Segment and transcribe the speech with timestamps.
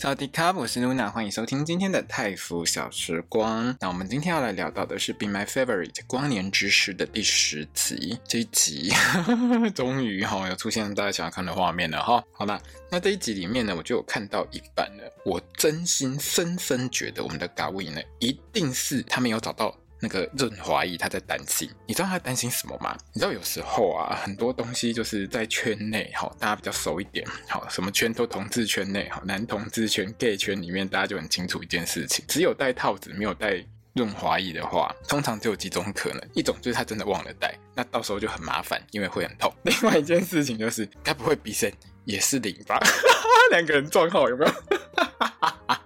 [0.00, 3.76] 小迪卡，我是露娜欢迎收听今天的泰服小时光。
[3.80, 8.18] 那我们今天要来聊到的是《Be My Favorite》光年之时的第十集。
[8.26, 12.24] 这一集呵呵 终于哈有出现大家想要看的画面了哈。
[12.32, 12.58] 好啦，
[12.90, 15.12] 那这一集里面呢，我就有看到一半了。
[15.22, 19.76] 我真心深深觉得我们的嘎威呢，一定是他没有找到。
[20.00, 22.96] 那个润滑液他在担心，你知道他担心什么吗？
[23.12, 39.52] 你知道有时候啊，很多东西就是在圈内，哈，大家比较熟一点，好，什么圈都同志圈内，哈，男同志圈、gay 圈里面，大家就很清楚一件事情，只有戴套子没有戴润滑液的话，通常只有几种可能，一种就是他真的忘了戴，那到时候就很麻烦，因为会很痛。
[39.64, 41.70] 另外一件事情就是，该不会鼻神
[42.04, 42.80] 也是零吧？
[43.50, 44.52] 两个人撞号有没有？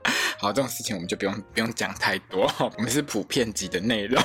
[0.45, 4.23] 好，这种事情我们就不用不用讲太多， 我们是普遍级的内容。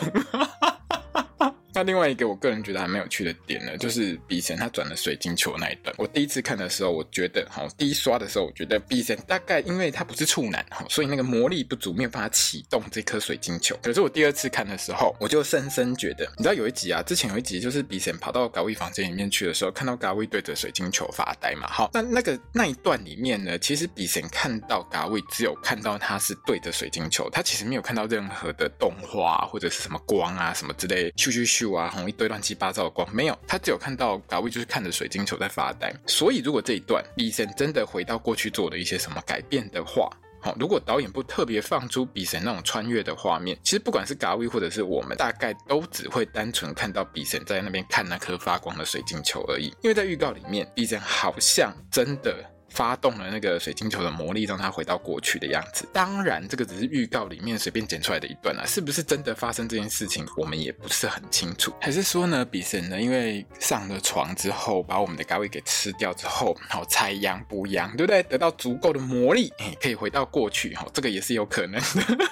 [1.79, 5.95] 那另外一个我个人觉得还蛮有趣的点呢，就是比神他转了水晶球那一段。
[5.97, 13.79] 我第一次看的时候，我觉得哈，第一刷的时候，我觉得比神大概因为他不是处男哈，所以那个魔力不足，没有办法启动这颗水晶球。
[13.81, 21.65] 可是我第二次看的时候，我就深深觉得，你知道有一集啊，之前有一集就是比神跑到嘎威房间里面去的时候，看到嘎威对着水晶球发呆嘛。
[21.69, 31.68] 好，那那个那一段里面呢，其实比神看到嘎威只有看到他是对着水晶球，他其实没有看到任何的动画或者是什么光啊什么之类，咻咻咻。
[31.73, 35.93] 啊，红一堆乱七八糟的光，没有，他只有看到嘎威就是看着水晶球在发呆。
[36.05, 40.09] 所以，如果这一段比神真的回到过去做了一些什么改变的话，
[40.41, 49.65] 好，如果导演不特别放出比神那种穿越的画面，其实不管是嘎威或者是我们，大概都只会单纯看到比神在那边看那颗发光的水晶球而已。
[49.81, 52.33] 因为在预告里面，比神好像真的。
[52.69, 55.87] 发动了那个水晶球的魔力，让他回到过去的样子。
[55.93, 61.73] 当然，这个只是预告里面随便剪出来的一段啊，是不是真的发生这件事情，我们也不是很清楚。
[61.81, 68.23] 还是说呢，比神呢，因为上了床之后，把我们的咖位给吃掉之后，好采阳补阳，对不对？
[68.23, 72.29] 得到足够的魔力，哎，可以回到过去，哈，这个也是有可能的。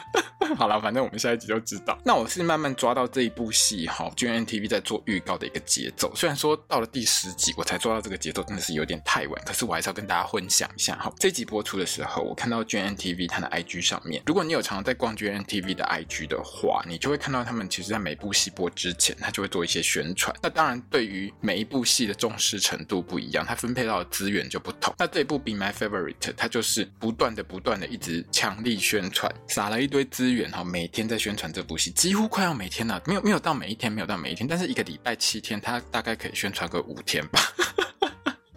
[0.55, 1.97] 好了，反正我们下一集就知道。
[2.05, 6.11] 那我是慢慢抓到这一部戏哈，GNTV 在做预告的一个节奏。
[6.15, 11.11] 虽然说到了第十集我才抓到这个节奏，真的是有点太晚，可是我还是要跟大家分享一下哈。
[11.19, 20.35] 这集播出的时候，我看到 GNTV 它的 IG 上面，如果你有常常在逛 GNTV 的 IG 的话，你就会看到他们其实在每部戏播之前，他就会做一些宣传。
[20.41, 24.93] 那当然，对于每一部戏的重视程度不一样，它分配到的资源就不同。
[24.97, 30.51] 那这部 Be My Favorite，它就是不断的、不断的一直强力宣传，撒了一堆资源。
[30.51, 37.39] 哈每天在宣传这部戏，几乎快要每天了，没有没有到每一天，没有到每一天，但是一个礼拜七天，他大概可以宣传个五天吧。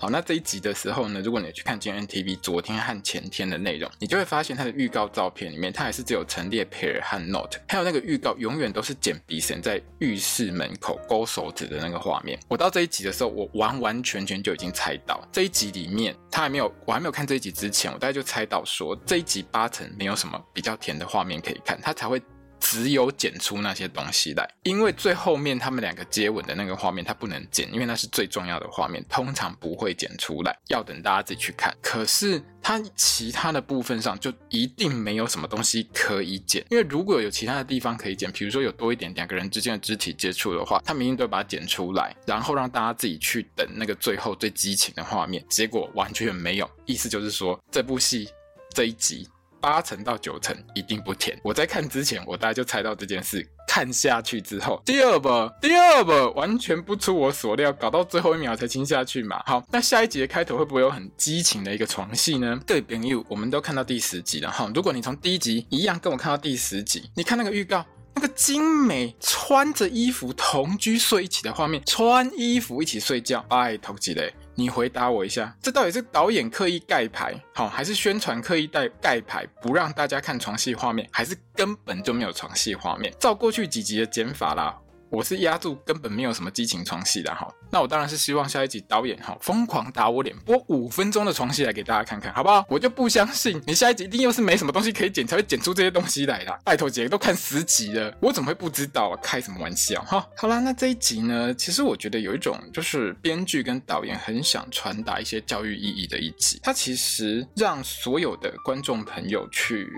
[0.00, 12.40] 好，那这一集的时候呢，如果你去看 GMMTV 昨天和前天的内容，你就会发现它的预告照片里面，它还是只有陈列 pair 和 note，还有那个预告永远都是剪比神在浴室门口勾手指的那个画面。
[12.48, 22.18] 我到这一集的时候，我完完全全就已经猜到这一集里面，他还没有，我还没有看这一集之前，我大概就猜到说这一集八成没有什么比较甜的画面可以看，他才会。
[22.60, 31.74] 只有剪出那些东西来，因为最后面他们两个接吻的那个画面，它不能剪，因为那是最重要的画面，通常不会剪出来，要等大家自己去看。
[31.82, 45.44] 可是它其他的部分上就一定没有什么东西可以剪，因为如果有其他的地方可以剪，比如说有多一点两个人之间的肢体接触的话，他们一定都把它剪出来，然后让大家自己去等那个最后最激情的画面。
[45.48, 48.28] 结果完全没有，意思就是说这部戏
[48.74, 49.26] 这一集。
[49.60, 51.38] 八成到九成一定不甜。
[51.42, 53.46] 我在看之前，我大概就猜到这件事。
[53.68, 55.28] 看下去之后，第二部，
[55.62, 59.40] 第二部完全不出我所料，搞到最后一秒才亲下去嘛。
[59.46, 62.60] 好，那下一集的开头会不会有很激情的一个床戏呢？
[62.66, 64.68] 各位，朋友，我们都看到第十集了哈。
[64.74, 67.86] 如果你从第一集一样跟我看到第十集，你看那个预告，
[68.16, 74.34] 那个精美穿着衣服同居睡一起的画面，穿衣服一起睡觉，拜托几嘞？
[74.54, 83.14] 你回答我一下，这到底是导演刻意盖牌，好，还是宣传刻意带盖牌，不让大家看床戏画面，还是根本就没有床戏画面？
[83.18, 84.76] 照过去几集的剪法啦。
[85.10, 92.64] 我是压住根本没有什么激情床戏的哈，那我当然是希望下一集导演哈疯狂打我脸，播五分钟的床戏来给大家看看，好不好？
[92.68, 96.60] 我就不相信你下一集一定又是没什么东西可以剪才会剪出这些东西来的。
[96.64, 99.18] 拜托姐都看十集了，我怎么会不知道啊？
[99.20, 100.24] 开什么玩笑哈？
[100.36, 109.88] 好啦，那这一集呢，其实我觉得有一种就是编剧跟导演很想传达一些教育意义的一集，它其实让所有的观众朋友去。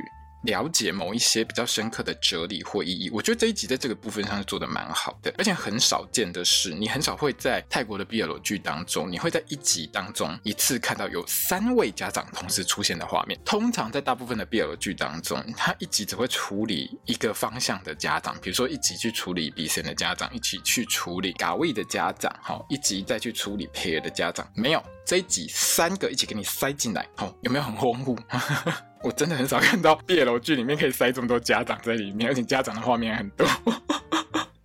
[0.42, 3.10] 了解某一些比较深刻的哲理或意义。
[3.10, 13.38] 我觉得这一集在这个部分上是做得蛮好的，而且很少见的是，你很少会在泰国的 BL 剧当中，你会在一集当中一次看到有三位家长同时出现的画面。
[13.44, 24.82] 通常在大部分的 BL 剧当中，他一集只会处理一个方向的家长，比如说一集去处理 bc 的家长，一起去处理 Gawii 的家长，好，一集再去处理 pa 的家长，没有。
[25.04, 28.16] 这一集三个一起给你塞进来，哦，有没有很丰富？
[29.02, 33.46] 我真的很少看到 BL 剧里面可以塞这么多家长在里面，而且家长的画面很多。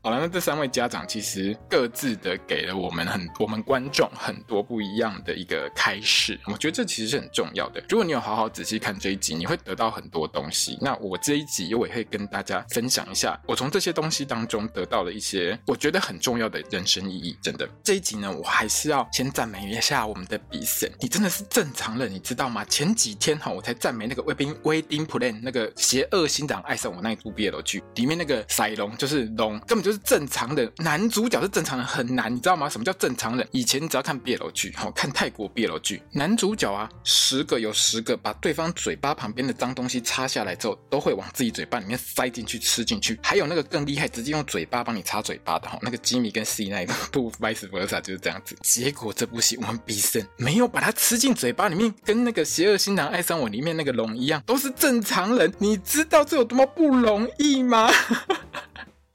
[0.07, 7.83] 好了，那这三位家长其实各自的给了我们很我们观众很多不一样的一个开始，我觉得这其实是很重要的。
[7.89, 10.77] 如果你有好好仔细看这一集，你会得到很多东西。
[10.79, 17.37] 那我这一集我也会跟大家分享一下，我从这些东西当中得到了一些我觉得很重要的人生意义。
[17.41, 22.63] 真的，这一集呢，我还是要先赞美一下我们的比森，你真的是正常人，你知道吗？
[22.63, 29.96] 前几天哈，我才赞美那个卫兵 Wedding Plan 那个邪恶新长爱上我那一部 BL 剧里面那个赛龙，就是龙，根本就是。
[30.03, 32.69] 正常人男主角是正常人很难，你知道吗？
[32.69, 33.47] 什么叫正常人？
[33.51, 43.19] 以前你只要看 BL 剧，好看泰国 BL 剧，男主角啊，十个有十个把对方嘴巴旁边的脏东西擦下来之后，都会往自己嘴巴里面塞进去吃进去。
[43.21, 48.55] 还有那个更厉害，直接用嘴巴帮你擦嘴巴的哈，那个吉米跟 C 那一部 Vice Versa 就是这样子。
[48.61, 55.53] 结果这部戏我们比森没有把它吃进嘴巴里面，跟那个邪恶新郎爱上我里面那个龙一样，都是正常人。
[55.59, 57.89] 你知道这有多么不容易吗？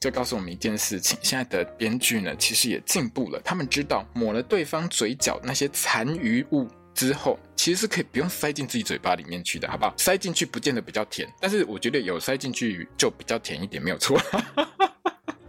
[0.03, 3.41] 就告诉我们一件事情：现在的编剧呢，其实也进步了。
[3.45, 9.95] 他们知道抹了对方嘴角那些残余物之后，其实是可以不用塞进自己嘴巴里面去的，好不好？
[9.97, 14.21] 塞进去不见得比较甜，但是我觉得有塞进去就比较甜一点，没有错。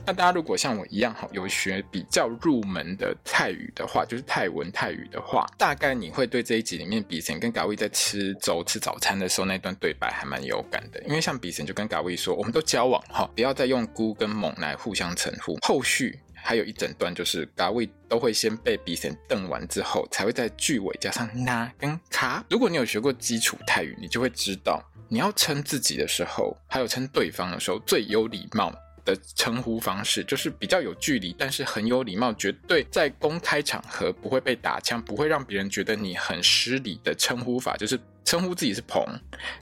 [0.06, 15.58] 那大家如果像我一样哈，有学比较入门的泰语的话，就是泰文泰语的话，大概你会对这一集里面比神跟嘎威在吃粥吃早餐的时候那段对白还蛮有感的，因为像比神就跟嘎威说，我们都交往哈，不要再用姑跟猛来互相称呼。
[15.62, 22.44] 后续还有一整段就是嘎威都会先被比神瞪完之后，才会在句尾加上那跟卡。
[22.50, 28.70] 如果你有学过基础泰语，你就会知道，你要称自己的时候，还有称对方的时候，最有礼貌
[29.06, 39.04] 的称呼方式就是比较有距离，但是很有礼貌，绝对在公开场合不会被打枪，不会让别人觉得你很失礼的称呼法，就是称呼自己是彭，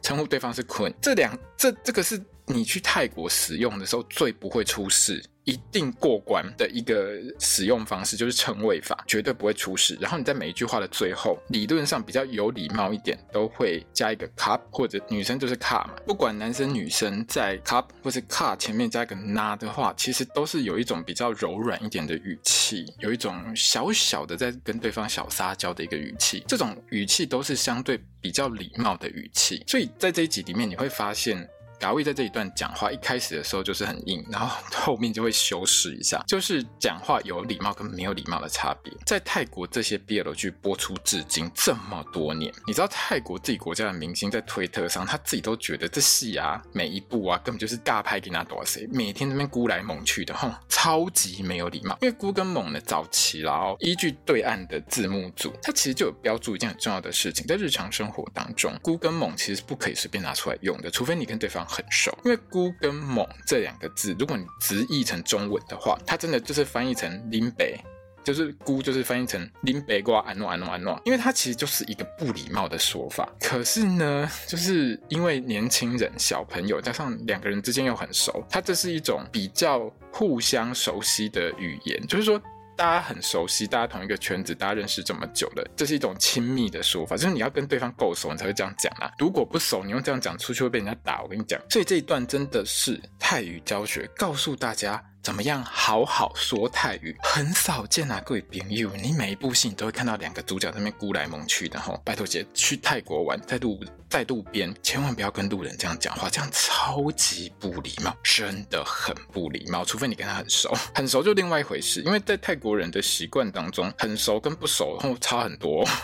[0.01, 0.93] 称呼对方是坤。
[1.01, 5.23] 这两这这个是你去泰国使用的时候最不会出事。
[5.43, 9.97] 一定过关的一个使用方式就是称谓法，绝对不会出事。
[9.99, 15.95] 然后你在每一句话的最后，理论上比较有礼貌一点，都会加一个 cup 或者女生就是 car 嘛。
[16.05, 26.43] 不管男生女生在 cup 或是 car 前面加一个 na 的话，其实都是有一种比较柔软一点的语气，有一种小小的在跟对方小撒娇的一个语气。
[26.47, 29.63] 这种语气都是相对比较礼貌的语气。
[29.67, 31.49] 所以在这一集里面，你会发现。
[31.81, 38.93] Gawii 在这一段讲话一开始的时候就是很硬，然后 后面就会修饰一下，就是讲话有礼貌跟没有礼貌的差别。
[39.03, 51.97] 在泰国这些 BL 剧播出至今这么多年，你知道泰国自己国家的明星在推特上，他自己都觉得这戏啊每一部啊根本就是尬拍给他多谁，每天那边孤来猛去的，哼，超级没有礼貌。
[52.01, 61.67] 因为孤跟猛的早期啦，哦，依据对岸的字幕组，它其实就有标注一件很重要的事情，在日常生活当中，孤跟猛其实是不可以随便拿出来用的，除非你跟对方。
[61.71, 67.79] 很熟，因为“姑”跟“猛”这两个字，如果你直译成中文的话，它真的就是翻译成“林北”，
[68.25, 73.27] 就是“姑”就是翻译成“林北瓜安诺安诺安诺”，因为它其实就是一个不礼貌的说法。
[73.39, 82.41] 可是呢，就是因为年轻人、小朋友加上两个人之间又很熟，它这是一种比较互相熟悉的语言，就是说。
[82.81, 89.13] 大家很熟悉，大家同一个圈子，大家认识这么久了，这是一种亲密的说法，就是你要跟对方够熟，你才会这样讲啦。
[89.19, 91.21] 如果不熟，你用这样讲出去会被人家打。
[91.21, 94.99] 我跟你讲，所以这一段真的是泰语教学，告诉大家。
[95.23, 97.15] 怎么样好好说泰语？
[97.21, 102.01] 很少见啊，各位朋友，你每一部戏你都会看到两个主角在那边孤来猛去的吼。
[102.03, 109.85] 拜托姐，去泰国玩，在路在路边，千万不要跟路人这样讲话，这样超级不礼貌，真的很不礼貌。
[109.85, 112.01] 除非你跟他很熟， 很熟就另外一回事。
[112.01, 115.85] 因为在泰国人的习惯当中，很熟跟不熟然后差很多。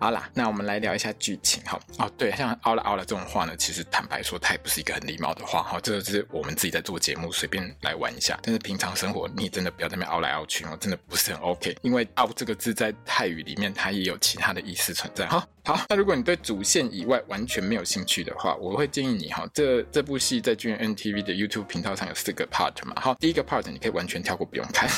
[0.00, 1.80] 好啦，那我们来聊一下剧情哈。
[1.98, 5.80] 哦，对，像“凹了凹了”这种话呢，其实坦白说，它也不是一个很礼貌的话哈。
[5.82, 11.74] 这个是我们自己在做节目随便来玩一下，但是平常生活你真的不要在那边凹来凹去哦，真的不是很 OK。
[11.82, 15.26] 因为“凹”这个字在泰语里面它也有其他的意思存在。
[15.26, 22.94] 好，好，那如果你对主线以外完全没有兴趣的话，我会建议你哈，这这部戏在 GMMTV 的 YouTube 频道上有四个 part 嘛。
[23.00, 24.88] 好，第一个 part 你可以完全跳过不用看。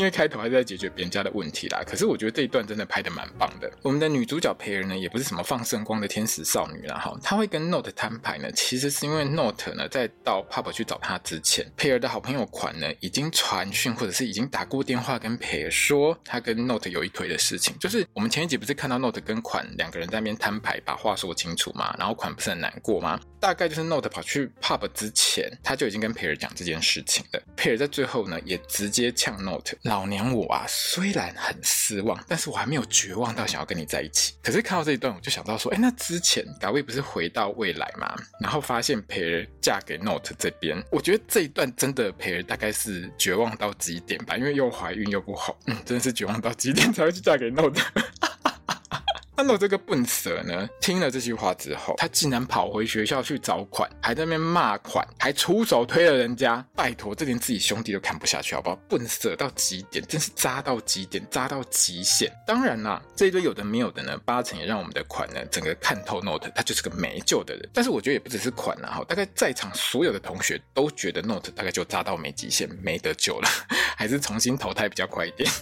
[0.00, 1.82] 因为开头还在解决别人家的问题啦。
[1.86, 3.70] 可是我觉得这一段真的拍得蛮棒的。
[3.82, 17.76] 我们的女主角培儿呢，也不是什么放圣光的天使少女啦哈，她会跟 Note 摊牌呢，其实是因为 Note 呢在到 Pub 去找她之前，培儿的好朋友款呢已经传讯或者是已经打过电话跟培儿说，他跟 Note 有一腿的事情。
[17.78, 23.20] 就是我们前一集不是看到 Note 跟款两个人在那边摊牌，把话说清楚嘛，然后款不是很难过吗？
[23.38, 27.42] 大概就是 Note 跑去 Pub 之前，他就已经跟培儿讲这件事情了。
[27.56, 38.14] 培儿在最后呢，也直接呛 Note：“ 老娘我啊，虽然很失望，但是我还没有绝望到想要跟你在一起。”可是看到这一段，我就想到说：“哎，那之前大卫不是回到未来吗？
[38.40, 47.82] 然后发现培儿嫁给 Note 这边，我觉得这一段真的培儿大概是绝望到极点吧，因为又怀孕又不好，嗯，真的是绝望到极点才会去嫁给 Note。”
[49.40, 56.62] 看到这个笨蛇呢，听了这句话之后，他竟然跑回学校去找款，还在那边骂款，还出手推了人家。
[56.76, 58.76] 拜托，这连自己兄弟都看不下去，好不好？
[58.86, 62.30] 笨蛇到极点，真是渣到极点，渣到极限。
[62.46, 67.66] 当然啦，这一堆有的没有的呢，八成也让我们的款呢，整个看透 Note，他就是个没救的人。
[67.72, 73.48] 但是我觉得也不只是款啦，哈，大概在场所有的同学都觉得 Note 大概就渣到没极限，没得救了，
[73.96, 75.50] 还是重新投胎比较快一点。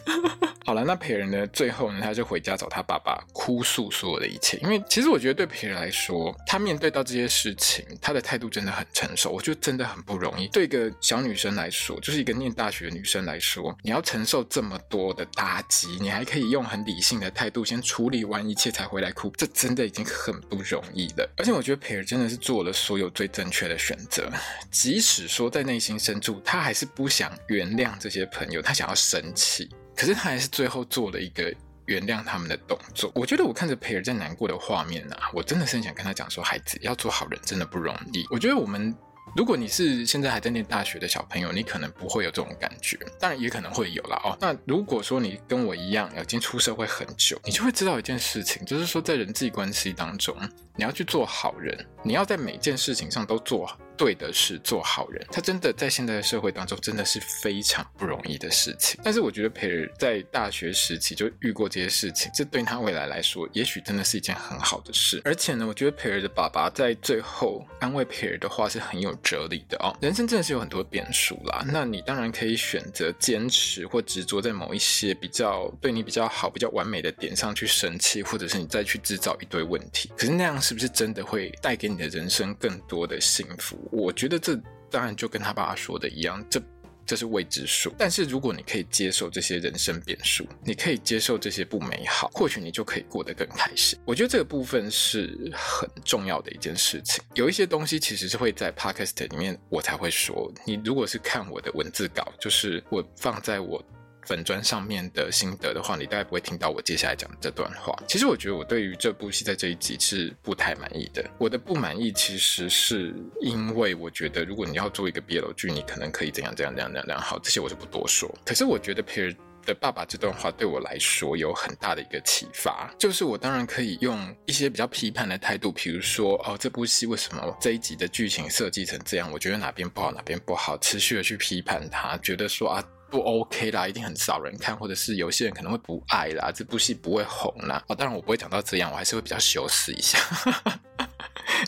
[0.67, 1.47] 好了，那培儿呢？
[1.47, 4.57] 最后呢，他就回家找他爸爸哭诉所有的一切。
[4.63, 9.31] 因为其实我觉得对培儿来说，他面对到这些事情，他的态度真的很成熟。
[9.31, 10.49] 我觉得真的很不容易。
[10.49, 21.31] 对一个小女生来说，就是一个念大学的女生来说，你要承受这么多的打击，你还可以用很理性的态度先处理完一切才回来哭，这真的已经很不容易了。
[21.37, 24.31] 而且我觉得培儿真的是做了所有最正确的选择，
[24.71, 29.69] 即使说在内心深处，他还是不想原谅这些朋友，他想要生气。
[29.97, 31.53] 可是他还是最后做了一个
[31.89, 33.11] 原谅他们的动作。
[33.15, 38.25] 我觉得我看着培尔在难过的画面啊，我真的是很想跟他讲说，孩子要做好人真的不容易。
[38.31, 38.95] 我觉得我们，
[39.35, 44.37] 如果你是现在还在念大学的小朋友，你可能不会有这种感觉，当然也可能会有啦哦。
[44.41, 50.37] 那如果说你跟我一样已经出社会很久，你就会知道一件事情，就是说在人际关系当中，
[50.77, 53.69] 你要去做好人，你要在每件事情上都做。
[53.99, 58.99] 对的是做好人，他真的在现在的社会当中真的是非常不容易的事情。
[59.03, 65.21] 但是我觉得培儿在大学时期就遇过这些事情，这对他未来来说，也许真的是一件很好的事。
[65.25, 69.95] 而且呢，我觉得培儿的爸爸在最后安慰培儿的话是很有哲理的哦。
[70.01, 80.13] 人生真的是有很多变数啦，那你当然可以选择坚持或执着在某一些比较对你比较好、比较完美的点上去生气，或者是你再去制造一堆问题。
[80.17, 83.88] 可是那样是不是真的会带给你的人生更多的幸福？
[83.91, 84.55] 我觉得这
[84.91, 86.61] 当然就跟他爸爸说的一样，这
[87.07, 87.93] 这是未知数。
[87.97, 93.99] 但是如果你可以接受这些人生变数，你可以接受这些不美好，或许你就可以过得更开心。
[94.05, 97.23] 我觉得这个部分是很重要的一件事情。
[97.35, 100.53] 有一些东西其实是会在 Podcast 里面我才会说。
[100.67, 103.83] 你如果是看我的文字稿，就是我放在我。
[104.29, 107.99] 粉砖上面的心得的话，你大概不会听到我接下来讲的这段话。
[108.07, 111.25] 其实我觉得我对于这部戏在这一集是不太满意的。
[111.39, 118.31] 我的不满意其实是因为我觉得，如果你要做一个 BL 剧，你可能可以怎样怎样怎样怎样好，这些我就不多说。
[118.45, 129.33] 可是我觉得培儿的爸爸这段话对我来说有很大的一个启发，就是我当然可以用一些比较批判的态度，比如说哦，这部戏为什么这一集的剧情设计成这样？
[129.33, 132.85] 我觉得哪边不好，哪边不好，持续的去批判他，觉得说啊。
[133.11, 137.83] 不 OK 啦，一定很少人看，或者是有些人可能会不爱啦，这部戏不会红啦。
[137.89, 140.19] 哦，当然我不会讲到这样，我还是会比较修饰一下。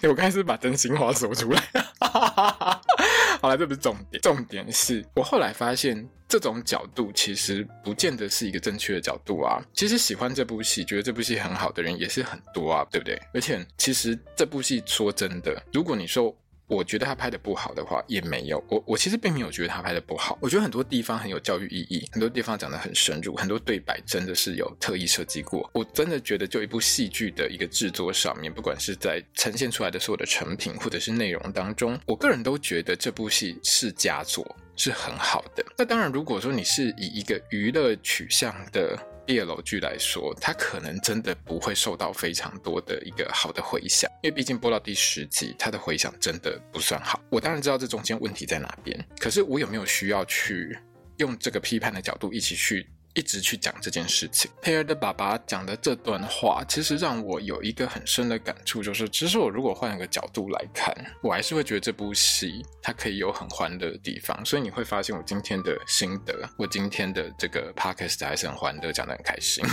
[0.03, 1.63] 欸、 我开始把真心话说出来。
[3.41, 9.63] 好了，这不是重点，重点是我后来发现这种角度其实不见得是一个正确的角度啊。
[9.73, 13.21] 其实喜欢这部戏，觉得这部戏很好的人也是很多啊，对不对？
[13.33, 16.37] 而且其实这部戏说真的，如果你说。
[16.71, 18.63] 我觉得他拍的不好的话，也没有。
[18.69, 20.39] 我我其实并没有觉得他拍的不好。
[20.41, 25.69] 我觉得很多地方很有教育意义，很多地方讲得很深入，很多对白真的是有特意设计过。
[25.75, 35.65] 我真的觉得，就一部戏剧的一个制作上面，不管是在呈现出来的所有的成品，或者是内容当中，我个人都觉得这部戏是佳作，是很好的。
[35.77, 38.99] 那当然，如果说你是以一个娱乐取向的。
[39.27, 47.23] BL 剧来说，它可能真的不会受到非常多的一个好的回响，因为毕竟播到第十集，它的回响真的不算好。
[47.31, 50.77] 我当然知道这中间问题在哪边，可是我有没有需要去
[51.19, 54.51] 用这个批判的角度一起去一直去讲这件事情。
[54.63, 64.45] 佩尔的爸爸讲的这段话，其实让我有一个很深的感触，就是其实我如果换一个角度来看，我还是会觉得这部戏它可以有很欢乐的地方。
[64.45, 69.65] 所以你会发现我今天的心得，我今天的这个 podcast 还是很欢乐，讲得很开心。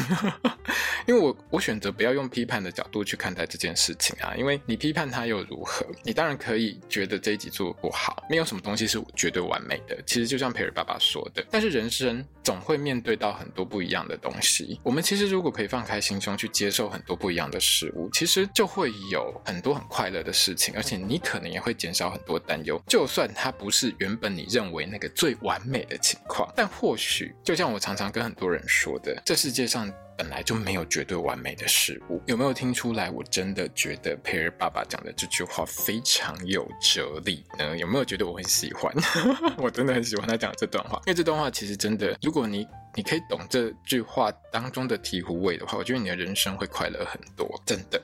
[1.08, 5.86] 因为我我选择不要用批判的角度去看待这件事情啊，因为你批判它又如何？
[6.04, 9.98] 你当然可以觉得这一集做的不好，没有什么东西是绝对完美的。
[10.06, 14.80] 其实就像佩尔爸爸说的，但是人生总会面对到到很多不一样的东西。
[14.84, 22.82] 我们其实如果可以放开心胸去接受很多不一样的事物，其实就会有很多很快乐的事情，而且你可能也会减少很多担忧。
[22.88, 29.92] 就算它不是原本你认为那个最完美的情况，但或许就像我常常跟很多人说的，这世界上。
[30.18, 33.08] 本来就没有绝对完美的事物，有没有听出来？
[33.12, 37.78] 我真的觉得佩儿爸爸讲的这句话非常有哲理呢。
[37.78, 38.92] 有没有觉得我很喜欢？
[39.60, 48.02] 我真的很喜欢他讲的这段话，因为这段话其实真的，如果你你可以懂这句话当中的醍醐味的话，我觉得你的人生会快乐很多，真的。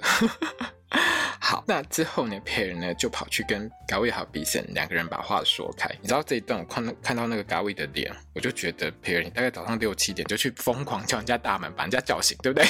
[1.41, 5.89] 好，那之后呢，佩尔呢就跑去跟嘎维好比森两个人把话说开。
[6.00, 12.67] 你知道这一段，我看到看到那个嘎维的脸，我就觉得佩尔，你大概早上六七点就去疯狂叫人家大门，把人家叫醒，对不对？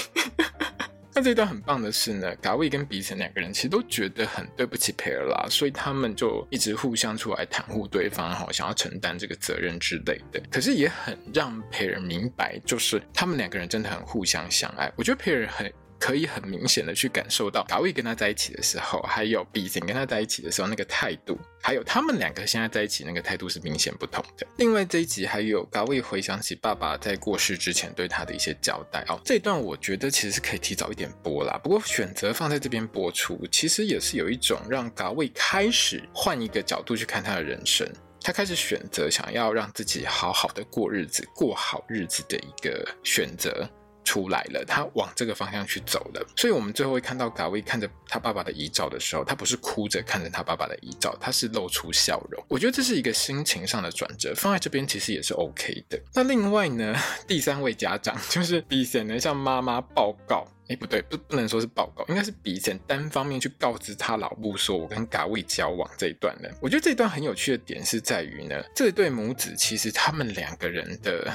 [1.15, 10.41] 那这一段很棒的是呢，嘎卫跟比森两个人其实都觉得很对不起佩尔啦，所以他们就一直互相出来袒护对方，哈，想要承担这个责任之类的。
[10.49, 14.91] 可是也很让佩尔明白，就是他们两个人真的很互相相爱。
[14.95, 15.71] 我觉得佩尔很。
[15.99, 24.45] 可以很明显的去感受到，嘎卫跟他在一起的时候，还有比森跟他在一起的时候那个态度，还有他们两个现在在一起那个态度是明显不同的。
[24.57, 31.59] 另外这一集还有嘎卫回想起爸爸在过世之前对他的一些交代哦，这一段我觉得其实是可以提早一点播啦。
[31.63, 37.87] 不过选择放在这边播出，其实也是有一种让嘎卫开始换一个角度去看他的人生，
[38.19, 43.69] 他开始选择想要让自己好好的过日子、过好日子的一个选择。
[44.03, 52.43] 出来了，他往这个方向去走了，所以我们最后会看到嘎卫看着他爸爸的遗照的时候，他不是哭着看着他爸爸的遗照，他是露出笑容。
[52.47, 55.99] 我觉得这是一个心情上的转折，放在这边其实也是 OK 的。
[56.13, 56.95] 那另外呢，
[57.27, 66.49] 第三位家长就是比森呢向妈妈报告，哎，不对，不不能说是报告，应该是比森单方面去告知他老母说，我跟嘎卫交往这一段呢。
[66.61, 71.33] 我觉得这一段很有趣的点是在于呢，这对母子其实他们两个人的。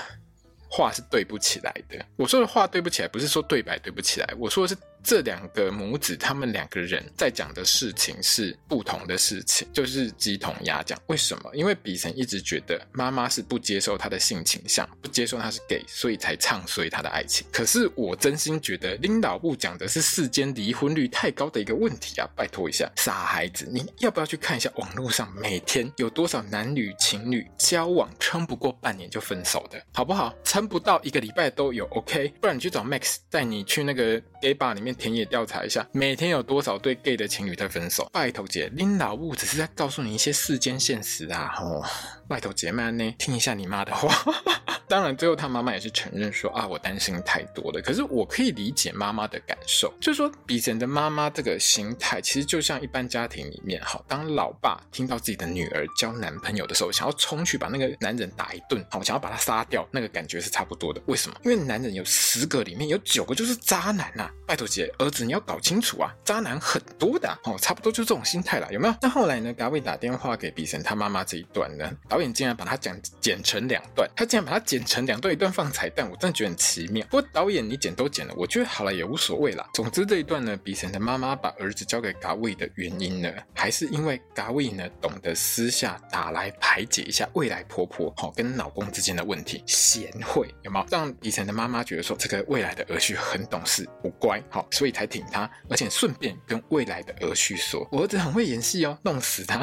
[0.69, 1.99] 话是对不起来的。
[2.17, 4.81] 我说的话对不起来，不是说对白对不起来，我说的是。
[5.03, 10.99] 这两个母子，他们两个人在讲的事情是不同的事情，就是鸡同鸭讲。
[11.07, 11.51] 为什么？
[11.55, 17.47] 因为比神一直觉得妈妈是不接受他的性倾向，不接受他是 gay，所以才唱衰他的爱情。
[17.53, 22.29] 可是我真心觉得领导部讲的是世间离婚率太高的一个问题啊！
[22.37, 30.35] 拜托一下，傻孩子，你要不要去看一下网络上每天有多少男女情侣交往撑不过半年就分手的，好不好？
[30.45, 32.29] 撑不到一个礼拜都有，OK？
[32.41, 34.88] 不然你去找 Max 带你去那个 gay bar 里面。
[34.95, 38.09] 田野调查一下，每天有多少对 gay 的情侣在分手？
[38.13, 41.55] 拜托姐，拎老物只是在告诉你一些世间现实啊！
[41.61, 41.85] 哦，
[42.29, 44.09] 拜托姐妹呢，听一下你妈的话。
[44.89, 47.83] 当然，最后他妈妈也是承认说啊，我担心太多了。
[47.83, 61.03] 可是我可以理解妈妈的感受，就是说，比森的妈妈这个心态，其实就像一般家庭里面，好，当老爸听到自己的女儿交男朋友的时候，想要冲去把那个男人打一顿，好，想要把他杀掉，那个感觉是差不多的。
[61.05, 61.37] 为什么？
[61.45, 64.31] 因为男人有十个里面有九个就是渣男呐、啊！
[64.47, 64.78] 拜托姐。
[64.99, 68.95] 儿子，你要搞清楚啊，渣男很多的哦，差不多就这种心态了，有没有？
[69.01, 69.53] 那后来呢？
[69.55, 77.05] 嘎卫打电话给比神他妈妈这一段呢，导演竟然把它讲剪成两段，他竟然把它剪成两段，一段放彩蛋，我真的觉得很奇妙。
[77.11, 79.69] 不过导演你剪都剪了，我觉得好了也无所谓啦。
[79.75, 90.87] 总之这一段呢，比神的妈妈把儿子交给嘎卫的原因呢，还是因为嘎卫呢懂得私下打来排解一下未来婆婆好跟老公之间的问题，贤惠有没有？
[90.91, 94.89] 让比神的妈妈觉得说这个未来的儿婿很懂事，不乖，好，所以。
[94.99, 99.61] 才挺他，而且顺便跟未来的儿婿说：“我儿子很会演戏哦，弄死他！”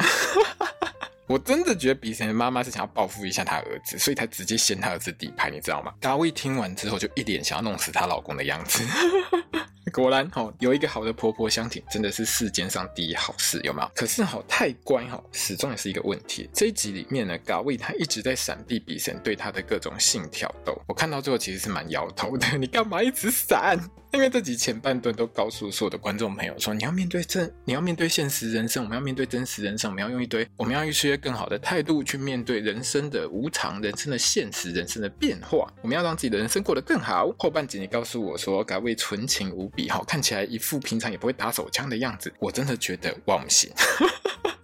[1.28, 5.92] 我真的觉得比神的妈妈是想要报复一下他儿子，所以才直接掀他儿子底牌，你知道吗？
[6.00, 8.82] 大卫听完之后就一脸想要弄死她老公的样子。
[9.92, 13.90] 果然哈，有一个好的婆婆相挺，真的是世间上第一好事，有没有？
[13.94, 16.48] 可是哈，太乖哈，始终也是一个问题。
[16.52, 22.46] 这一集里面呢，嘎卫他一直在闪避比神对他的各种性挑逗，我看到最后其实是蛮摇头的。
[22.56, 23.78] 你干嘛一直闪？
[24.16, 35.70] 因为这集前半段都告诉所有的观众朋友说，你要面对这，你要面对现实人生，我们要面对真实人生，我们要用一堆，我们要用一些更好的态度去面对人生的无常、人生的现实、人生的变化。
[35.82, 37.30] 我们要让自己的人生过得更好。
[37.38, 43.70] 后半集你告诉我说，改为纯情无比，好看起来一副平常也不会打手枪的样子，我真的觉得哇，不行。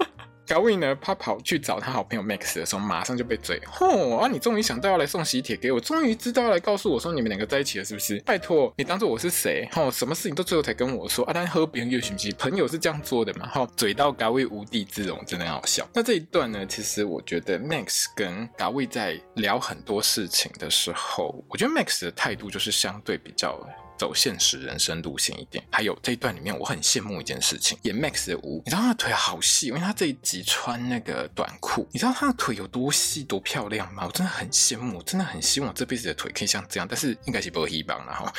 [0.47, 3.61] 嘎威呢，他跑去找他好朋友 Max 的时候，马上就被追。
[3.65, 4.29] 吼啊！
[4.29, 8.19] 你终于想到要来送喜帖给我，终于知道要来告诉我说你们两个在一起了，是不是？
[8.21, 9.69] 拜托，你当做我是谁？
[9.73, 11.33] 吼，什么事情都最后才跟我说啊？
[11.33, 12.35] 但喝别人又行不行？
[12.39, 13.49] 朋友是这样做的嘛？
[13.49, 15.89] 吼，嘴到嘎威无地自容，真的很好笑。
[15.95, 23.59] 那这一段呢，其实我觉得 Max 跟嘎威在聊很多事情的时候，我觉得 Max 的态度就是相对比较。
[24.03, 34.05] 走现实人生路线一点，还有这一段里面，我很羡慕一件事情，演 Max 的吴，你知道他的腿好细，因为他这一集穿那个短裤，你知道他的腿有多细多漂亮吗？
[34.05, 38.35] 我真的很羡慕，真的很希望我这辈子的腿可以像这样，但是应该是不会一帮了哈。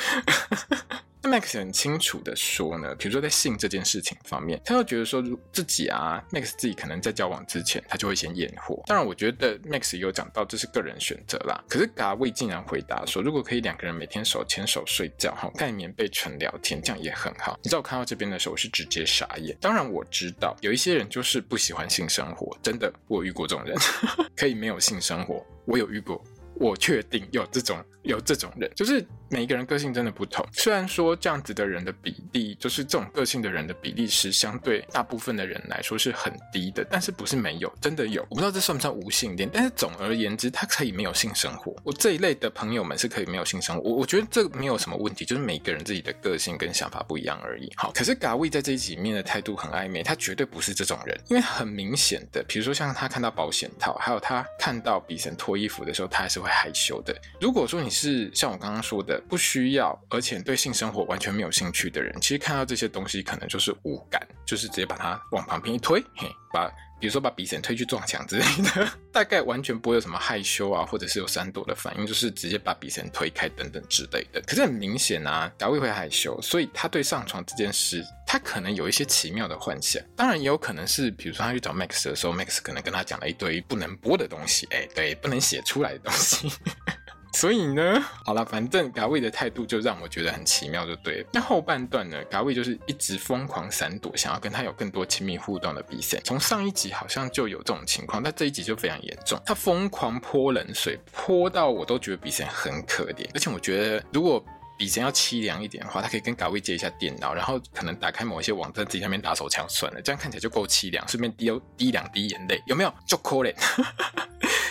[1.24, 8.82] 那 Max 很清楚的说呢，比如说在性这件事情方面，他又觉得说自己啊，Max 自己可能在交往之前，他就会先验货。
[8.86, 11.64] 当然，我觉得 Max 有讲到这是个人选择啦。
[11.66, 17.58] 可是嘎卫竟然回答说，如果可以两个人每天手牵手睡觉，哈，盖棉被纯聊天，这样也很好。
[17.62, 19.56] 你知道我看到这边的时候，我是直接傻眼。
[19.62, 23.74] 当然我知道有一些人就是不喜欢性生活，真的，我遇过这种人，
[24.36, 26.22] 可以没有性生活，我有遇过。
[26.56, 30.46] 我确定有这种有这种人，就是每一个人个性真的不同。
[30.52, 38.22] 虽然说这样子的人的比例，就是这种个性的人的比例是相对大部分的人来说是很低的，但是不是没有，真的有。
[38.30, 41.74] 我不知道这算不算无性恋，但是总而言之，他可以没有性生活。
[41.82, 47.72] 我这一类的朋友们是可以没有性生活，我我觉得这没有什么问题，就是每个人自己的个性跟想法不一样而已。
[47.76, 57.14] 好，可是嘎卫在这一集里面的态度很暧昧，他绝对不是这种人，因为很明显的，比如说像他看到保险套，还有他看到比神脱衣服的时候，他还是会害羞的。
[57.40, 74.40] 如果说你是像我刚刚说的不需要，而且对性生活完全没有兴趣的人，其实看到这些东西可能就是无感，就是直接把它往旁边一推，嘿，把比如说把笔仙推去撞墙之类的， 大概完全不会有什么害羞啊，或者是有闪躲的反应，就是直接把笔仙推开等等之类的。
[74.46, 78.02] 可是很明显啊，嘎卫会害羞，所以他对上床这件事，
[78.34, 80.02] 他可能有一些奇妙的幻想。
[80.16, 86.50] 当然也有可能是，比如说他去找 Max 的时候，Max 可能跟他讲了一堆不能播的东西，哎，对，不能写出来的东西。
[87.32, 91.28] 所以呢，好了，反正嘎卫的态度就让我觉得很奇妙，就对了。
[91.32, 96.20] 那后半段呢，嘎卫就是一直疯狂闪躲，想要跟他有更多亲密互动的比赛。
[96.24, 103.28] 从上一集好像就有这种情况，但这一集就非常严重，他疯狂泼冷水，泼到我都觉得比赛很可怜。
[103.34, 104.44] 而且我觉得，如果
[104.76, 112.92] 比赛要凄凉一点的话，他可以跟嘎卫借一下电脑，然后可能打开某一些网站，自己在那边打手枪算了，这样看起来就够凄凉，顺便滴滴两滴眼泪，有没有？
[113.06, 113.54] 就可怜。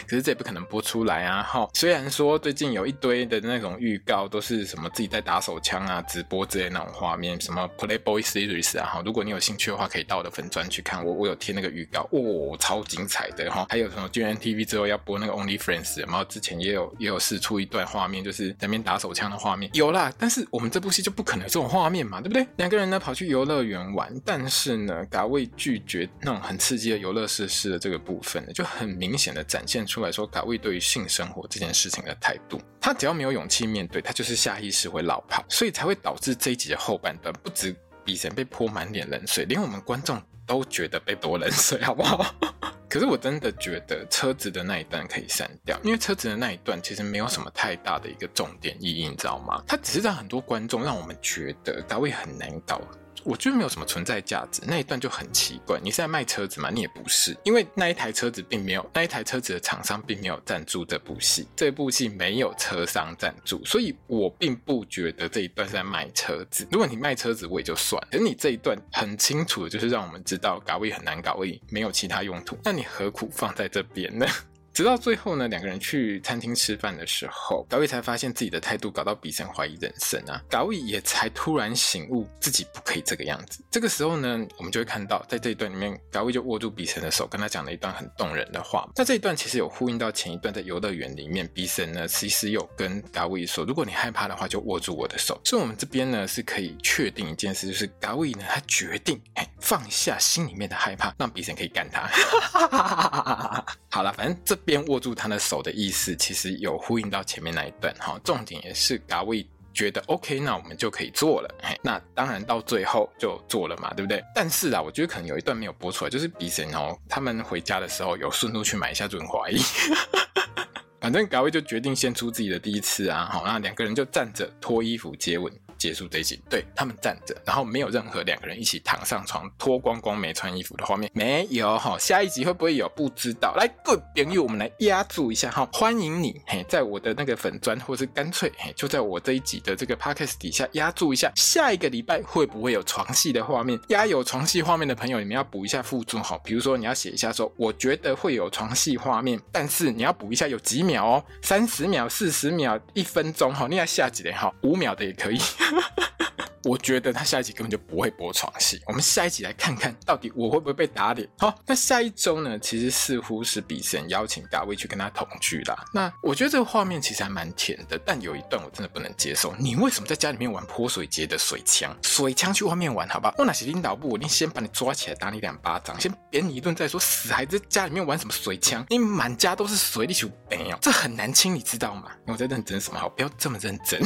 [0.06, 1.42] 可是这也不可能播出来啊！
[1.42, 13.66] 哈，虽然说最近有一堆的那种预告，都是什么自己在打手枪啊、直播之类那种画面，什么 Playboy Series 啊，哈，如果你有兴趣的话，可以到我的粉专去看，我我有贴那个预告，哦，超精彩的哈！
[13.70, 20.13] 还有什么 gmtv 之后要播那个 Only Friends，然后之前也有也有试出一段画面，就是在那边打手枪的画面，有啦。
[20.19, 22.45] 但是我们这部戏就不可能有这种画面嘛，对不对？
[22.58, 30.03] 两个人呢跑去游乐园玩，但是呢，嘎卫拒绝那种很刺激的游乐设施的这个部分呢，就很明显的展现出。
[30.03, 42.34] 来说，嘎卫对于性生活这件事情的态度，他只要没有勇气面对，他就是下意识会老跑，所以才会导致这一集的后半段，不止比神被泼满脸冷水，连我们观众都觉得被泼冷水， 好不好？
[42.89, 49.63] 可是我真的觉得车子的那一段可以删掉，因为车子的那一段其实没有什么太大的一个重点意义，你知道吗？
[49.67, 52.79] 它只是让很多观众让我们觉得大卫很难搞。
[53.25, 55.79] 我觉得没有什么存在价值，那一段就很奇怪。
[55.81, 56.69] 你是在卖车子吗？
[56.69, 66.67] 你也不是，因为那一台车子并没有，那一台车子的厂商并没有赞助这部戏，这部戏没有车商赞助，所以我并不觉得这一段是在卖车子。
[66.71, 68.01] 如果你卖车子，我也就算。
[68.12, 74.25] 可是你这一段很清楚的就是让我们知道搞卫很难搞，位没有其他用途，那你何苦放在这边呢？
[74.73, 80.41] 直到最后呢，两个人去餐厅吃饭的时候，嘎卫才发现自己的态度搞到比森怀疑人生啊！
[80.49, 83.63] 嘎卫也才突然醒悟自己不可以这个样子。
[83.69, 88.89] 这个时候呢，我们就会看到，在这一段里面，嘎卫就握住比森的手，跟他讲了一段很动人的话。
[88.95, 95.39] 那这一段其实有呼应到前一段，在游乐园里面，比森呢其实有跟嘎卫说，如果你害怕的话，就握住我的手。
[95.45, 102.09] 所以我们这边呢是可以确定一件事，就是嘎卫呢他决定哎放下心里面的害怕，让比森可以干他。
[103.91, 104.57] 好了，反正这。
[104.65, 108.19] 边握住他的手的意思，其实有呼应到前面那一段哈。
[108.23, 111.56] 重点也是嘎卫觉得 OK，那我们就可以做了。
[111.62, 114.23] 嘿，那当然到最后就做了嘛，对不对？
[114.36, 119.58] 但是啊，我觉得可能有一段没有播出来，就是比神哦，他们回家的时候有顺路去买一下润滑液。
[121.02, 125.52] 反正嘎卫就决定先出自己的第一次啊，好，那两个人就站着脱衣服接吻。
[125.84, 126.41] 结束这一集。
[126.50, 131.98] 对，他们站着，然后没有任何两个人一起躺上床脱光光没穿衣服的画面，没有哈。
[132.00, 132.88] 下一集会不会有？
[132.96, 133.54] 不知道。
[133.56, 143.78] 来，各位朋友，我们来压注一下哈，欢迎你嘿，在我的那个粉砖，或是干脆嘿，就在我这一集的这个 podcast 底下压注一下，下一个礼拜会不会有床戏的画面？
[143.89, 155.39] 压有床戏画面的朋友，你们要补一下附注哈，比如说你要写一下说，我觉得会有床戏画面，但是你要补一下有几秒哦，三十秒、四十秒、一分钟哈，你要下几点哈，五秒的也可以。
[156.63, 161.27] 我觉得他下一集根本就不会播床戏，我们下一集来看看到底我会不会被打脸。
[161.38, 162.57] 好，那下一周呢？
[162.57, 165.83] 其实似乎是比神邀请大卫去跟他同居啦。
[165.93, 169.53] 那我觉得这个画面其实还蛮甜的，但有一段我真的不能接受。
[169.59, 171.93] 你为什么在家里面玩泼水节的水枪？
[172.01, 173.33] 水枪去外面玩好吧？
[173.38, 176.97] 我哪是领导部，我一定先把你抓起来打你两巴掌，先扁你一顿再说。
[176.97, 178.86] 死孩子家里面玩什么水枪？
[178.89, 182.09] 你满家都是水，你就没有，这很难清，你知道吗？
[182.25, 182.97] 我在认真什么？
[182.97, 184.01] 好，不要这么认真。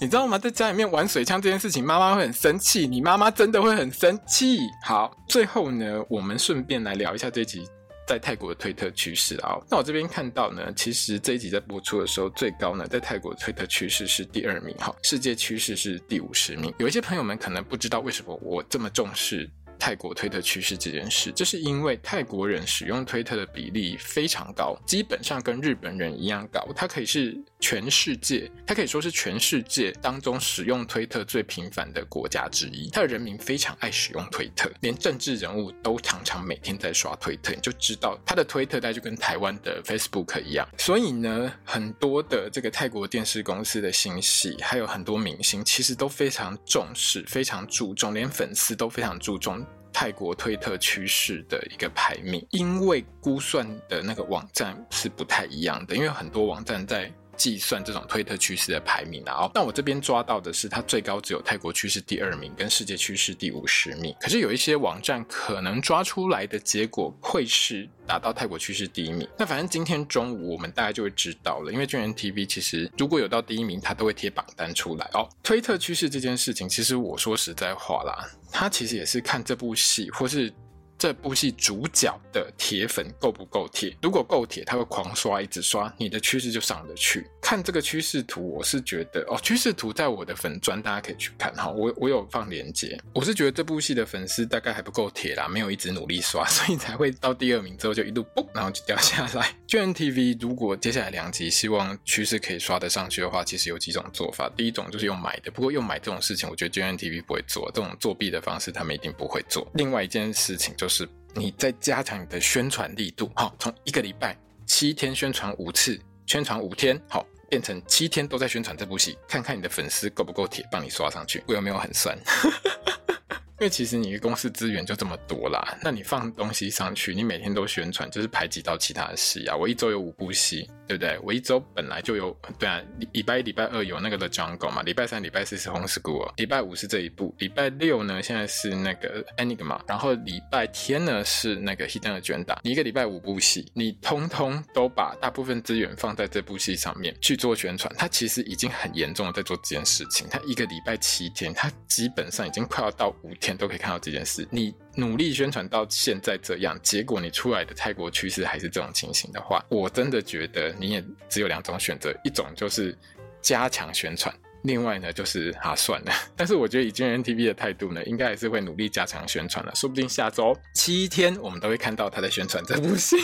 [0.00, 0.38] 你知道吗？
[0.38, 2.86] 在家里面玩水枪这件事情，妈妈会很生气。
[2.86, 4.60] 你妈妈真的会很生气。
[4.84, 7.66] 好，最后呢，我们顺便来聊一下这集
[8.06, 9.58] 在泰国的推特趋势啊。
[9.68, 16.72] 那我这边看到呢，其实这一集在播出的时候，最高呢在泰国的推特趋势是第二名，哈，世界趋势是第五十名。
[16.78, 19.50] 有一些朋友们可能不知道为什么我这么重视。
[19.78, 26.66] 泰国推特趋势这件事，这是因为泰国人使用推特的比例非常高，基本上跟日本人一样高。
[26.74, 32.90] 它可以是全世界，它可以说是全世界当中使用推特最频繁的国家之一。
[32.90, 40.68] 它的人民非常爱使用推特，连政治人物都常常每天在刷推特，你就知道它的推特大概就跟台湾的 Facebook 一样。
[40.78, 49.64] 所以呢，很多的这个泰国电视公司的星系，还有很多明星，其实都非常重视，非常注重，连粉丝都非常注重。
[49.92, 59.44] 泰国推特趋势的一个排名，因为估算的那个网站是不太一样的，因为很多网站在计算这种推特趋势的排名啊。
[59.44, 67.88] 哦，那我这边抓到的是，它最高只有泰国趋势第二名跟世界趋势第五十名，可是有一些网站可能抓出来的结果会是。
[68.08, 75.28] 达到泰国趋势第一名，那反正今天中午我们大概就会知道了，因为巨人 TV 其实如果有到第一名，它都会贴榜单出来哦。
[75.42, 80.50] 推特趋势这件事情，其实我说实在话啦，它其实也是看这部戏或是。
[80.98, 83.96] 这部戏主角的铁粉够不够铁？
[84.02, 87.24] 如果够铁，他会狂刷，一直刷，你的趋势就上得去。
[87.40, 91.70] 看这个趋势图，我是觉得哦，趋势图在我的粉专，大家可以去看哈。
[91.70, 93.00] 我我有放链接。
[93.14, 99.54] 我是觉得这部戏的粉丝大概还不够铁啦，没有一直努力刷，所以才会到第二名之后就一路嘣，然后就掉下来。
[99.68, 104.50] 巨元 TV 如果接下来两集希望趋势可以刷得上去的话，其实有几种做法。
[104.56, 109.70] 第一种就是用买的，不过用买这种事情，我觉得巨元 TV 不会做这种作弊的方式，他们一定不会做。
[109.74, 110.87] 另外一件事情就。
[110.88, 122.16] 就是你在加强你的宣传力度，好，从一个礼拜七天宣传五次，宣传五天，好，变成七天都在宣传这部戏，看看你的粉丝够不够铁，帮你刷上去，我有没有很酸？
[123.60, 129.54] 因为其实你的公司资源就这么多啦，那你放东西上去，你每天都宣传，就是排挤到其他的戏啊。
[129.54, 130.70] 我一周有五部戏。
[130.88, 131.18] 对不对？
[131.22, 142.56] 我一周本来就有，对啊，礼拜一、礼拜二有那个 The Jungle 嘛，礼拜三、礼拜四是 Homeschool，礼拜五是这一部，礼拜六呢现在是那个 Enigma，然后礼拜天呢是那个 Hidden Agenda。
[142.62, 150.26] 你一个礼拜五部戏，你通通都把大部分资源放在这部戏上面去做宣传，它其实已经很严重的在做这件事情。
[150.30, 154.48] 它一个礼拜七天，它基本上已经快要到五天都可以看到这件事。
[154.50, 162.92] 你努力宣传到现在这样，结果你出来的泰国趋势还是这种情形的话，我真的觉得你也只有两种选择，一种就是
[163.40, 166.12] 加强宣传，另外呢就是啊算了。
[166.34, 173.16] 但是我觉得以金 N T V 的态度呢，应该还是会努力加强宣传了，说不定下周七天我们都会看到他在宣传这部戏。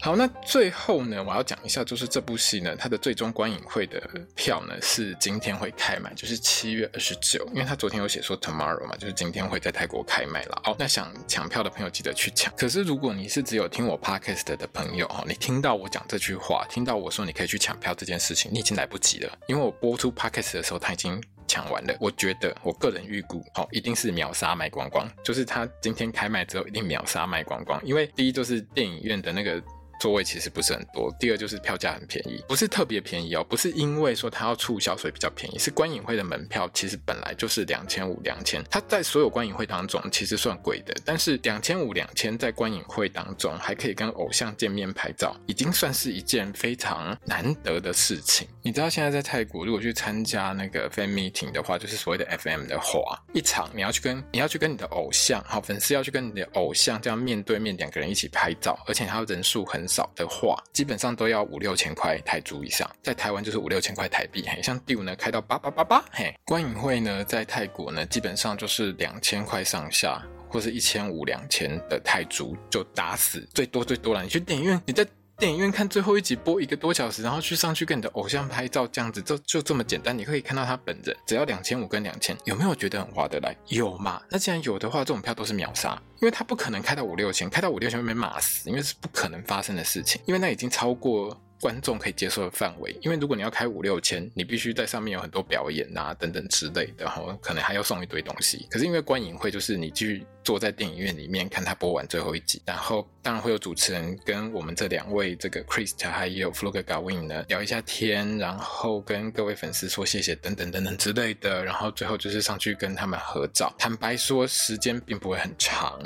[0.00, 4.00] 好，那最后呢，我要讲一下，就是这部戏呢，它的最终观影会的
[4.36, 10.62] 票呢是今天会开卖，就是七月二十九，因为他昨天有写说 tomorrow 嘛，就是今天会在泰国开卖了。
[10.64, 12.54] 哦，那想抢票的朋友记得去抢。
[12.56, 21.94] 可是如果你是只有听我 podcast 的朋友哦，你听到我讲这句话，听到我说你可以去抢票这件事情，你已经来不及了，因为我播出 podcast 的时候，他已经抢完了。
[22.00, 29.60] 我觉得我个人预估，哦，一定是秒杀卖光光，就是他今天开卖之后一定秒杀卖光光，因为第一就是电影院的那个。
[29.98, 48.46] 座位其实不是很多，第二就是票价很便宜，不是特别便宜哦，不是因为说它要促销所以比较便宜，是观影会的门票其实本来就是两千五两千，它在所有观影会当中其实算贵的，但是两千五两千在观影会当中还可以跟偶像见面拍照，已经算是一件非常难得的事情。
[48.62, 59.87] 你知道现在在泰国如果去参加那个 fan meeting 的话，就是所谓的 FM 的话，一场你要去跟你要去跟你的偶像，好，粉丝要去跟你的偶像这样面对面两个人一起拍照，而且还有人数很。
[59.88, 64.44] 少的话，基本上都要五六千块泰铢以上，在台湾就是五六千块台币。
[64.46, 74.22] 嘿，像 Diu 呢开到八八八八，嘿，观影会呢在泰国呢基本上就是两千块上下，或是一千五两千的泰铢就打死，最多最多了。
[74.22, 75.06] 你去电影院，你在。
[75.38, 80.16] 电影院看最后一集播一个多小时，然后去上去跟你的偶像拍照，这样子就就这么简单。
[80.18, 83.56] 你可以看到他本人，只要两千五跟两千，有没有觉得很划得来？
[83.68, 84.20] 有嘛？
[84.28, 91.40] 那既然有的话，这种票都是秒杀，因为他不可能开到五六千，开到五六千会被骂死，因为是不可能发生的事情，因为那已经超过。
[91.60, 98.66] 观众可以接受的范围，因为如果你要开五六千，你必须在上面有很多表演啊等等之类的，然后可能还要送一堆东西。
[98.70, 113.74] 可是因为观影会就是你继续坐在电影院里面看他播完最后一集，然后当然会有主持人跟我们这两位这个 Christ，还有 Flug Gawin 呢聊一下天，然后跟各位粉丝说谢谢等等等等之类的，然后最后就是上去跟他们合照。
[113.76, 116.00] 坦白说，时间并不会很长，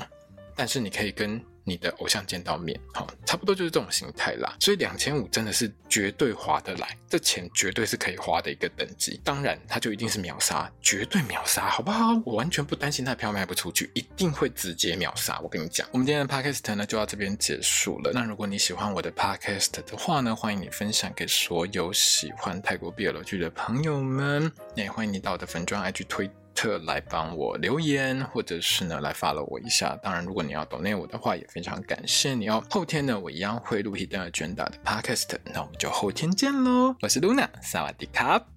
[0.56, 1.38] 但是你可以跟。
[1.64, 4.56] 你的偶像见到面，好，差不多就是这种形态啦。
[4.60, 9.20] 所以两千五真的是绝对划得来，这钱绝对是可以花的一个等级。
[9.24, 12.20] 当然，它就一定是秒杀，绝对秒杀，好不好？
[12.24, 15.38] 我完全不担心它票卖不出去，一定会直接秒杀。
[15.40, 18.10] 我跟你讲，我们今天的 podcast 呢就到这边结束了。
[18.12, 24.50] 那如果你喜欢我的 podcast 的话呢，欢迎你分享给所有喜欢泰国 BL 剧的朋友们。
[24.74, 26.30] 也欢迎你到我的粉专 IG 推。
[26.54, 29.96] 特来帮我留言，或者是呢来 follow 我一下。
[30.02, 32.62] 当然，如果你要 donate 我的话，也非常感谢你哦。
[32.70, 36.94] 后天呢，我一样会录 Hidden Agenda 的 podcast，那我们就后天见喽。
[37.00, 38.51] 我是 Luna，萨瓦迪卡。